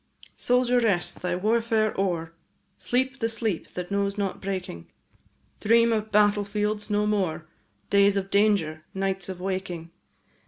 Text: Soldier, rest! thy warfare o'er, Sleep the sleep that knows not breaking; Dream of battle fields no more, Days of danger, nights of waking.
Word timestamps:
Soldier, 0.35 0.79
rest! 0.79 1.21
thy 1.21 1.35
warfare 1.35 1.93
o'er, 1.95 2.33
Sleep 2.79 3.19
the 3.19 3.29
sleep 3.29 3.67
that 3.75 3.91
knows 3.91 4.17
not 4.17 4.41
breaking; 4.41 4.89
Dream 5.59 5.93
of 5.93 6.11
battle 6.11 6.43
fields 6.43 6.89
no 6.89 7.05
more, 7.05 7.47
Days 7.91 8.17
of 8.17 8.31
danger, 8.31 8.83
nights 8.95 9.29
of 9.29 9.39
waking. 9.39 9.91